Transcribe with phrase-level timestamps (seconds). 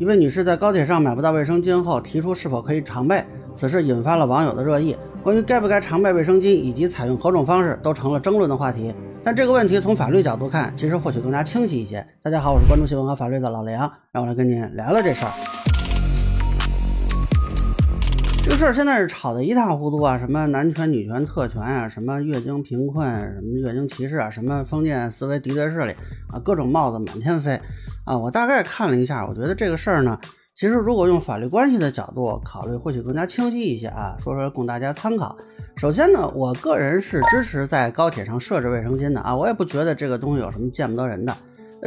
[0.00, 3.22] 一位女士在高铁上买不到卫生巾后，提出是否可以常备，
[3.54, 4.96] 此事引发了网友的热议。
[5.22, 8.94] 关于该不该常备卫生巾以及采用何种方式，都成了争论的话题。
[9.22, 12.02] 但这个问题从法律角度看，其实或许更加清晰一些。
[12.22, 15.59] 大家好，我是关注新闻和法律的老梁，让我来跟您聊聊这事儿。
[18.50, 25.92] 这事儿现在是吵得一塌糊涂啊，什么男权、女权、特权啊，什么月经贫困，什么月经歧视啊，什么封建思维敌对势力
[26.28, 27.58] 啊，各种帽子满天飞
[28.04, 28.18] 啊！
[28.18, 30.18] 我大概看了一下，我觉得这个事儿呢，
[30.56, 35.38] 其实如果用法律关系的角度考虑，或许更加清晰一些啊，说说供大家参考。
[35.76, 41.32] 首先呢，我个人是支持在高铁上设置卫生巾的啊，我也不觉得这个东西有什么见不得人的。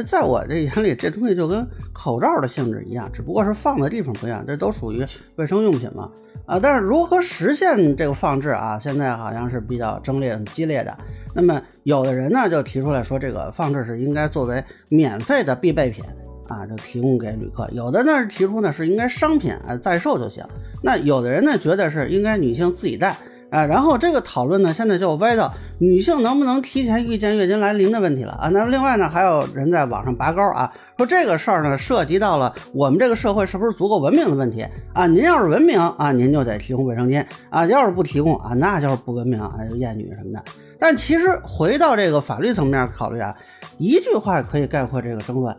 [0.06, 6.10] 在我这眼里，这东西就跟口罩的性质一样，只不过是放的地方不一样，这都属于卫生用品嘛。
[6.46, 10.98] 啊，但是如何实现这个放置啊，现在好像是比较争论很激烈的。
[11.36, 16.04] 那么有的人呢就提出来说，这个放置是应该作为免费的必备品
[16.48, 20.44] 啊，就提供给旅客；有的呢提出呢是应该商品啊在售就行。
[20.82, 23.16] 那有的人呢觉得是应该女性自己带。
[23.54, 28.50] 啊，然后这个讨论呢，现在就歪到女性能不能提前预见月经来临的问题了啊。
[28.50, 35.06] 那另外呢，还有人在网上拔高啊，说这个事儿呢，涉及到了我们这个社会是不是足够文明的问题啊。
[35.06, 40.44] 您要是文明啊，您就得提供卫生巾啊；要是不提供啊，那就是不文明啊，厌女什么的。
[40.80, 43.36] 但其实回到这个法律层面考虑啊，
[43.78, 45.56] 一句话可以概括这个争论：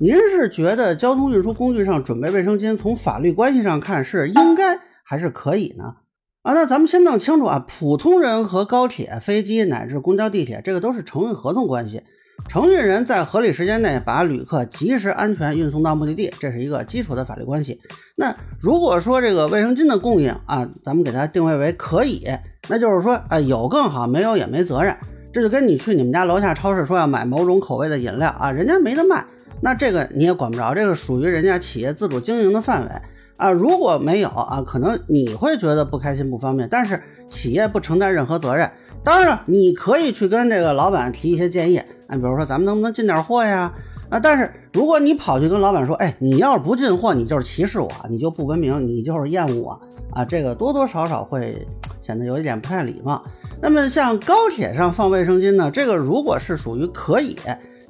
[0.00, 5.92] 您是觉得交通运输工具上准备卫生巾，从法律关系上看是应该还是可以呢？
[6.44, 12.02] 啊，那咱们先弄清楚啊，普通人和高铁、飞机乃至公交、地铁，这个都是承运合同关系。
[12.50, 17.80] 承运人在合理时间内把旅客及时、安全运送到目的地，这是一个基础的法律关系。
[18.14, 22.28] 那如果说这个卫生巾的供应啊，咱们给它定位为可以，
[22.68, 24.94] 那就是说啊，有更好，没有也没责任。
[25.32, 29.24] 这就跟你去你们家楼下超市说要买某种口味的饮料啊，人家没得卖，
[29.62, 32.90] 那这个你也管不着，这个属于人家企业自主经营的范围。
[33.36, 38.70] 啊，如果没有啊，可能你会觉得不开心、不方便，但是企业不承担任何责任。
[39.02, 43.72] 当然了，你可以去跟这个老板提一些建议，啊，比如说咱们能不能进点货呀？
[44.08, 49.80] 啊，但是如果你跑去跟老板说，哎，你要是不进货，你就是歧视我，你就不文明，你就是厌恶我
[50.12, 51.66] 啊，这个多多少少会
[52.00, 53.22] 显得有一点不太礼貌。
[53.60, 57.36] 那么像高铁上放卫生巾呢，这个如果是属于可以，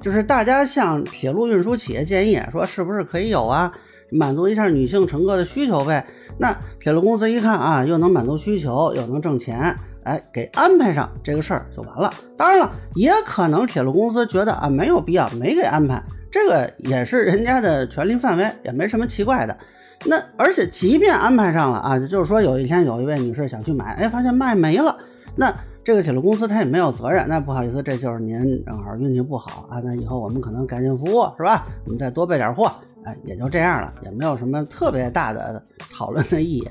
[0.01, 3.71] 就是大家向铁路运输企业建议说，是不是可以有啊？
[4.11, 6.05] 满足一下女性乘客的需求呗。
[6.37, 12.11] 那铁路公司一看啊，又能满足需求，又能挣钱，哎，给安排上这个事儿就完了。
[12.35, 19.57] 当然了，也可能铁路公司觉得啊没有必要，没给安排，这个也是人家的权利范围，也没什么奇怪的。
[20.05, 24.95] 那而且即便安排上了啊，就是说有一天有一位女士想去买，哎，发现卖没了，
[25.35, 27.25] 那这个铁路公司他也没有责任。
[27.27, 29.79] 那不好意思，这就是您正好运气不好啊。
[29.83, 31.65] 那以后我们可能改进服务是吧？
[31.85, 32.71] 我们再多备点货。
[33.05, 36.67] 哎，也就这样了，也没有什么特别大的讨论的意义。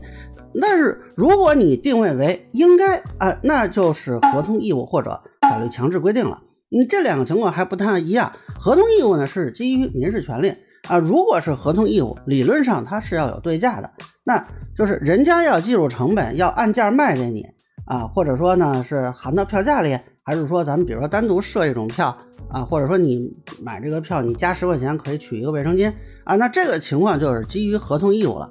[0.61, 6.41] 但是如果你定位为应该啊，那就是合同义务或者法律强制规定了。
[6.69, 8.33] 你这两个情况还不太一样。
[8.59, 10.53] 合同义务呢是基于民事权利
[10.89, 13.91] 啊，如果是合同义务，理论上它是要有对价的，
[14.25, 14.45] 那
[14.77, 17.47] 就是人家要计入成本，要按价卖给你
[17.87, 22.17] 啊，或者说呢是含到票价里，还是说咱们比如说单独设一种票
[22.49, 23.31] 啊，或者说你
[23.63, 25.93] 买这个票你加十块钱可以取一个卫生巾。
[26.25, 28.49] 啊，那这个情况就是基于合同义务了。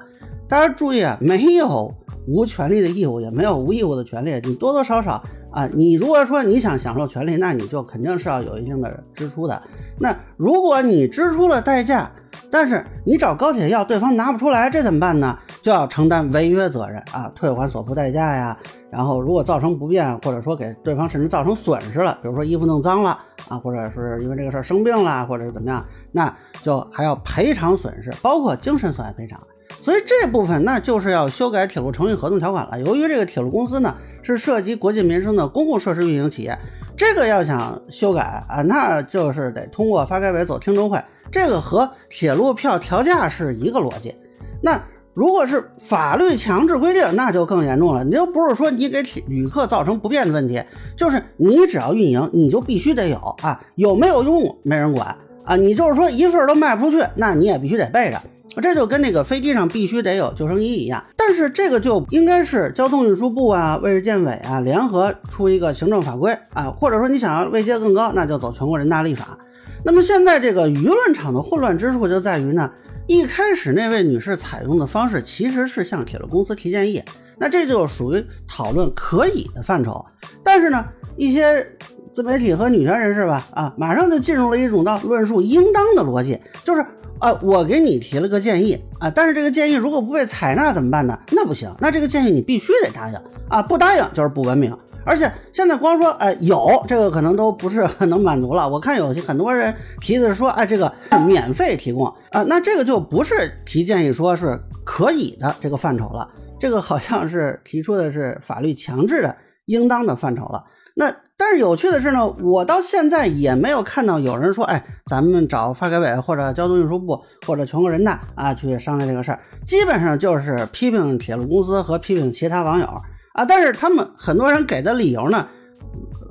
[0.47, 1.91] 大家注意啊，没有
[2.27, 4.39] 无权利的义务，也没有无义务的权利。
[4.43, 5.23] 你多多少少
[5.53, 9.61] 啊，你如果说你想享受权利，那你就肯定是要有一定的支出的。
[9.99, 12.11] 那如果你支出了代价，
[12.49, 15.37] 但是你找高铁要，对方拿不出来，这怎么办呢？
[15.61, 18.57] 就要承担违约责任啊，退还所付代价呀。
[18.89, 25.85] 然后如果造成不便，或者说给对方甚至造成损失了，比如说衣服弄脏了啊，或者是因为这个事儿生病了，或者是怎么样。
[26.11, 29.39] 那就还要赔偿损失，包括精神损害赔偿。
[29.83, 32.79] 所以这部分那就是要修改铁路承运合同条款了。
[32.79, 36.57] 由于这个铁路公司呢是涉及国计民生的公共设施运营企业，
[36.95, 40.97] 这个要想修改啊，那就是得通过发改委走听证会。
[41.29, 44.15] 这个和铁路票调价是一个逻辑。
[44.61, 44.81] 那
[45.13, 48.05] 如果是法律强制规定，那就更严重了。
[48.05, 50.63] 你又不是说你给铁旅客造成不便的问题，
[50.95, 55.13] 就是你只要运营，你就必须得有啊，有没有用没人管。
[55.43, 58.21] 啊，你就是说一份都卖不出去，那你也必须得备着，
[58.61, 61.03] 这就跟那个飞机上必须得有救生衣一样。
[61.17, 69.37] 但是这个就应该是交通运输部啊、卫健委啊联合出一个行政法规啊，或者说你想要位阶更高，那就走全国人大立法。
[69.85, 72.71] 那么现在这个舆论场的混乱之处就在于呢，
[73.07, 77.03] 一开始那位女士采用的方式其实是向铁路公司提建议，
[77.37, 80.05] 那这就属于讨论可以的范畴。
[80.43, 80.85] 但是呢，
[81.17, 81.67] 一些。
[82.13, 86.85] 自媒体和女权人士吧，啊，马上就进入了一种到论述应当的逻辑，就是
[87.19, 91.19] 啊，我给你提了个建议啊，但是这个建议如果不被采纳怎么办呢？
[91.31, 93.15] 那不行，那这个建议你必须得答应
[93.49, 94.77] 啊，不答应就是不文明。
[95.05, 100.93] 而且现在光说哎有这个可能都不是很能满足了，我看有很多人提的说哎这个
[101.25, 103.33] 免费提供啊，那这个就不是
[103.65, 106.29] 提建议说是可以的这个范畴了，
[106.59, 110.63] 这个好像是提出的是法律强制的应当的范畴了。
[110.95, 111.11] 那
[111.43, 122.85] 但是有趣的是呢，我到现在也没有看到有人说，哎，咱们找发改委或者交通运输部或者全国人大啊去商量这个事儿，基本上就是批评铁路公司和批评其他网友
[123.33, 123.43] 啊。
[123.43, 125.45] 但是他们很多人给的理由呢，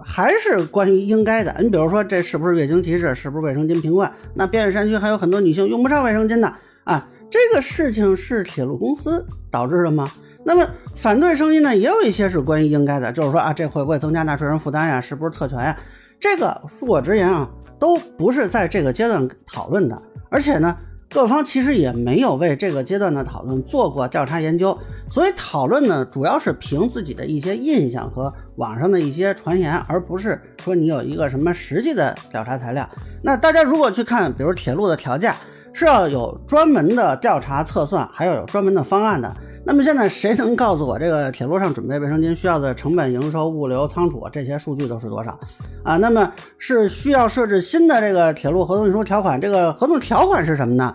[0.03, 1.55] 还是关于应该的。
[1.61, 3.15] 你比如说，这是不是月经歧视？
[3.15, 4.11] 是不是卫生巾瓶罐？
[4.35, 6.51] 那边远山区还有很多女性用不上卫生巾的
[6.85, 7.07] 啊。
[7.31, 10.11] 这个事情是铁路公司导致的吗？
[10.45, 10.67] 那么
[10.97, 15.01] 反对声音呢，也有一些是关于应该的，就是说啊，这会不会增加纳税人负担呀？
[15.01, 15.77] 是不是特权呀？
[16.21, 17.49] 这个恕我直言啊，
[17.79, 20.01] 都不是在这个阶段讨论的。
[20.31, 20.77] 而且呢，
[21.11, 24.77] 各方其实也没有为这个阶段的讨论做过调查研究，
[25.09, 32.89] 所以讨论呢，主要是凭自己的一些印象和网上的一些传言，而不是说你有一个什么实际的调查材料。
[33.23, 35.37] 那大家如果去看，比如铁路的调价，
[35.73, 39.33] 是要有专门的调查测算，还要有专门的方案的。
[39.65, 45.39] 那么现在谁能告诉我这个铁路上准备卫生巾需要的成本、营收、物流、仓储这些数据都是多少
[45.85, 45.97] 啊？
[45.97, 49.41] 那么是需要设置新的这个铁路合同运输条款？
[49.41, 50.95] 这个合同条款是什么呢？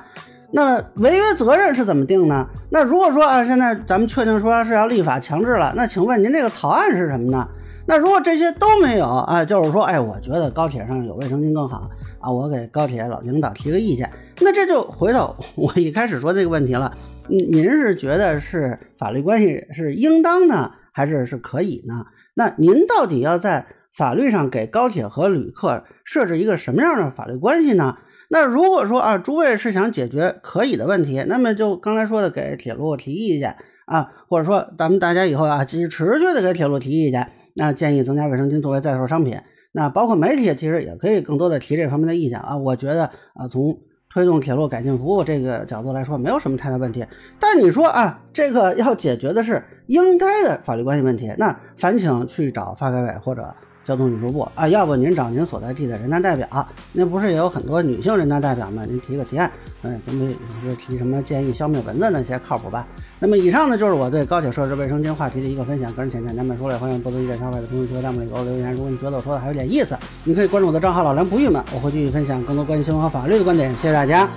[0.51, 2.45] 那违约责任是怎么定呢？
[2.69, 7.47] 那如果说啊，现在咱们确定说是要立法强制了，那请问您这个草案是什么呢？
[7.85, 14.09] 那如果这些都没有啊，就是说，哎，我觉得高铁上有卫生巾更好啊，我给高铁老领导提个意见，
[14.41, 16.93] 那这就回到我一开始说这个问题了。
[17.29, 22.05] 您是觉得是法律关系是应当呢，还是是可以呢？
[22.35, 27.97] 那您到底要在法律上给高铁和旅客设置一个什么样的法律关系呢？
[28.29, 39.39] 那如果说啊，诸位是想解决可以的问题，那么就刚才说的给铁路提意见啊，或者说咱们大家以后啊继续持续的给铁路提意见，那建议增加卫生巾作为在售商品。
[39.71, 42.57] 那包括媒体其实也可以更多的提这方面的意见啊。
[42.57, 43.79] 我觉得啊，从
[44.17, 47.05] 推动铁路改进服务这个角度来说，没有什么太大问题。
[47.39, 53.53] 但你说啊，这个要解决的是应该的法律关系问题，那烦请去找发改委或者。
[53.87, 58.83] 交通运输部啊，要不您找您所在地的人大代表，那不是也有很多女性人大代表吗？
[58.85, 59.49] 您提个提案，
[59.81, 62.85] 嗯，准备是提什么建议消灭蚊子那些靠谱吧？
[63.17, 68.73] 那么以上呢，就是我对高铁设置卫生间话题的一个分享，个人浅见，咱们说了，欢迎多多意见，消费的朋友在弹幕里给我留言。
[68.73, 73.73] 如果你觉得我说的还有点意思，你可以关注我的账号老梁不郁闷，我会继续分享更多关于新闻和法律的观点。
[73.73, 74.27] 谢谢大家。